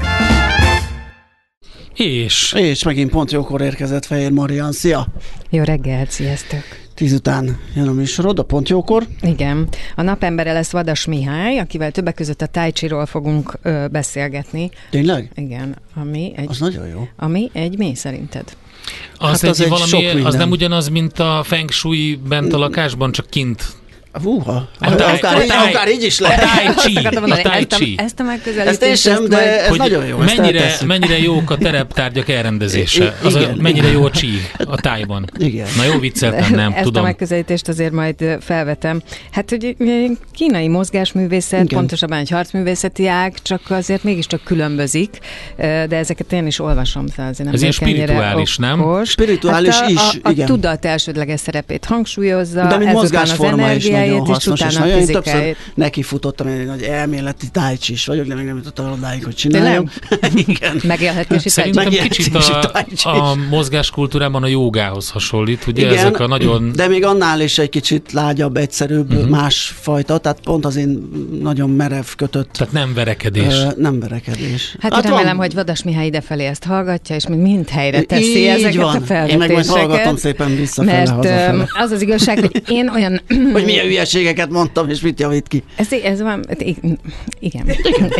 [1.94, 2.52] És?
[2.56, 4.72] És megint pont jókor érkezett Fehér Marian.
[4.72, 5.06] Szia!
[5.50, 6.60] Jó reggelt, sziasztok!
[6.94, 9.06] Tíz után jön a műsorod, a pont jókor.
[9.22, 9.68] Igen.
[9.96, 14.70] A napembere lesz Vadas Mihály, akivel többek között a tájcsiról fogunk ö, beszélgetni.
[14.90, 15.30] Tényleg?
[15.34, 15.76] Igen.
[15.94, 17.08] Ami egy, az nagyon jó.
[17.16, 18.56] Ami egy mi szerinted?
[19.18, 22.58] Az, hát egy, az, egy valami, az nem ugyanaz, mint a feng shui bent a
[22.58, 23.76] lakásban, csak kint
[24.12, 26.42] Húha, a táj, akár, a táj, akár így is lehet.
[26.42, 27.06] A tai chi.
[27.06, 27.94] A tai chi.
[27.98, 28.82] Ezt a megközelítést.
[28.82, 30.16] Ezt én sem, de ez nagyon jó.
[30.16, 33.16] Mennyire, mennyire jók a tereptárgyak elrendezése.
[33.24, 35.24] Az a, mennyire jó a chi a tájban.
[35.38, 35.66] Igen.
[35.76, 37.02] Na jó vicceltem, nem Ezt tudom.
[37.02, 39.02] a megközelítést azért majd felvetem.
[39.30, 39.76] Hát, hogy
[40.32, 41.78] kínai mozgásművészet, Igen.
[41.78, 45.18] pontosabban egy harcművészeti ág, csak azért mégiscsak különbözik,
[45.56, 47.28] de ezeket én is olvasom fel.
[47.28, 49.04] Azért nem Ez ilyen spirituális, nem?
[49.04, 53.86] Spirituális hát a, is, a, a, a tudat elsődleges szerepét hangsúlyozza, de mint mozgásforma is
[54.08, 58.34] nagyon hasznos, és nagyon én többször nekifutottam, én egy nagy elméleti tájcsi is vagyok, de
[58.34, 59.90] még nem jutottam odáig, hogy csináljam.
[60.46, 60.80] Igen.
[60.82, 66.72] Megélhetési Szerintem kicsit a, a mozgáskultúrában a jogához hasonlít, ugye Igen, ezek a nagyon...
[66.74, 69.28] de még annál is egy kicsit lágyabb, egyszerűbb, uh-huh.
[69.28, 71.08] másfajta, tehát pont az én
[71.42, 72.52] nagyon merev kötött.
[72.52, 73.54] Tehát nem verekedés.
[73.54, 74.76] Ö, nem verekedés.
[74.80, 75.46] Hát, hát remélem, van.
[75.46, 78.96] hogy Vadas Mihály idefelé ezt hallgatja, és még mind helyre teszi Így ezeket van.
[78.96, 79.30] a felvetéseket.
[79.30, 81.14] Én meg majd hallgatom szépen visszafele,
[81.52, 83.20] Mert az az igazság, hogy én olyan...
[83.52, 85.62] hogy milyen hülyeségeket mondtam, és mit javít ki.
[85.76, 86.98] Ez, ez van, igen.
[87.38, 87.70] igen.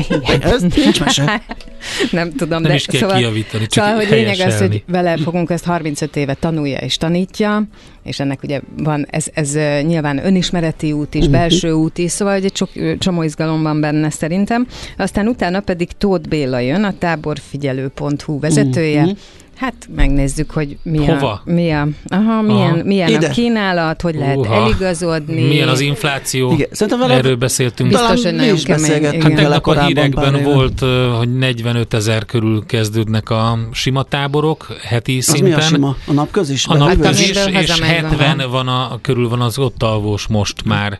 [0.08, 0.42] igen.
[0.42, 1.42] Ez nincs mese.
[2.10, 5.16] Nem tudom, Nem de is kell szóval, kijavítani, csak szóval, hogy lényeg az, hogy vele
[5.16, 7.62] fogunk ezt 35 éve tanulja és tanítja,
[8.04, 12.56] és ennek ugye van, ez, ez nyilván önismereti út is, belső út is, szóval egy
[12.56, 14.66] sok, csomó izgalom van benne szerintem.
[14.96, 19.18] Aztán utána pedig Tóth Béla jön, a táborfigyelő.hu vezetője, uh-huh
[19.58, 21.30] Hát megnézzük, hogy mi Hova?
[21.30, 22.82] a, mi a, aha, milyen, Aha.
[22.84, 23.26] milyen Ide.
[23.26, 24.54] a kínálat, hogy lehet Uha.
[24.54, 25.42] eligazodni.
[25.42, 26.52] Milyen az infláció?
[26.52, 26.68] Igen.
[26.70, 27.88] Szerintem vele Erről beszéltünk.
[27.88, 29.18] Biztos, talán hogy nagyon is kemény, igen.
[29.20, 30.80] vele Tegnap a hírekben volt,
[31.18, 35.48] hogy 45 ezer körül kezdődnek a sima táborok heti Az szinten.
[35.48, 35.96] mi a sima?
[36.06, 36.66] A napközis?
[36.66, 40.64] A napköz is, amiről és hazamegy, 70 van a, körül van az ott alvós most
[40.64, 40.98] már.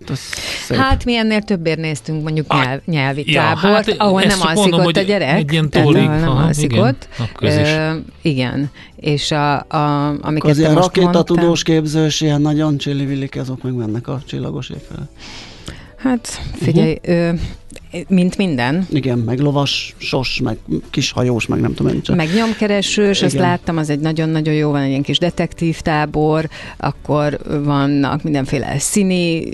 [0.69, 4.97] Hát mi ennél többért néztünk mondjuk nyelv, nyelvi ja, tábort, hát ahol nem alszik ott
[4.97, 5.37] a gyerek.
[5.37, 7.09] egy ilyen tólig, nem alszik igen, ott.
[7.19, 7.69] napközis.
[8.49, 14.09] Igen, és a, a, amiket az ilyen rakétatudós képzős, ilyen nagyon csillivillik, azok meg mennek
[14.09, 15.07] a csillagos ég felé.
[15.97, 17.13] Hát figyelj, Mhm.
[17.13, 17.31] ö,
[18.09, 20.59] mint minden, Igen, meg lovas, sos, meg
[20.91, 22.17] kis hajós, meg nem tudom én csak.
[22.17, 27.39] Meg nyomkeresős, azt láttam, az egy nagyon-nagyon jó, van egy ilyen kis detektív tábor, akkor
[27.65, 29.45] vannak mindenféle színi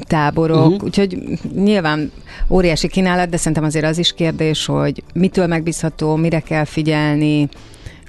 [0.00, 0.84] táborok, uh-huh.
[0.84, 1.18] úgyhogy
[1.54, 2.10] nyilván
[2.48, 7.48] óriási kínálat, de szerintem azért az is kérdés, hogy mitől megbízható, mire kell figyelni,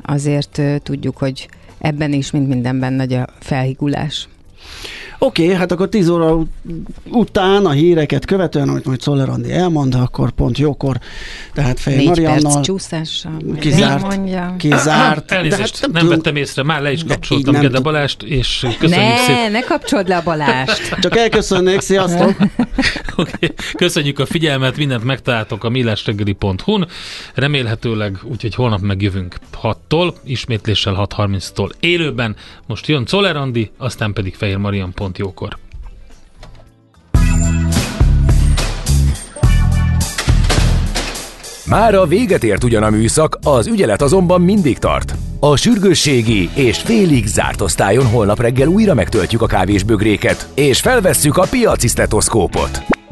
[0.05, 4.27] azért tudjuk, hogy ebben is, mint mindenben nagy a felhigulás.
[5.19, 6.51] Oké, okay, hát akkor 10 óra ut-
[7.11, 10.97] után a híreket követően, amit majd Szoller Andi elmond, akkor pont jókor,
[11.53, 13.37] tehát Négy Mariannal perc csúszással.
[13.59, 14.21] kizárt,
[14.57, 15.31] kizárt.
[15.31, 18.67] Elnézést, hát nem, tudom, vettem észre, már le is kapcsoltam nem Gede tud- Balást, és
[18.79, 19.51] köszönjük Ne, szépen.
[19.51, 20.89] ne kapcsold le a Balást.
[21.01, 22.35] Csak elköszönnék, sziasztok!
[23.15, 23.53] Okay.
[23.73, 26.87] Köszönjük a figyelmet, mindent megtaláltok a millásreggeli.hu-n.
[27.33, 29.35] Remélhetőleg, úgyhogy holnap megjövünk
[29.93, 32.35] 6-tól, ismétléssel 6.30-tól élőben.
[32.67, 35.57] Most jön Czoller Andi, aztán pedig Fehér Marian pont jókor.
[41.65, 45.13] Már a véget ért ugyan a műszak, az ügyelet azonban mindig tart.
[45.39, 51.47] A sürgősségi és félig zárt osztályon holnap reggel újra megtöltjük a kávésbögréket, és felvesszük a
[51.49, 52.92] piaci stetoszkópot.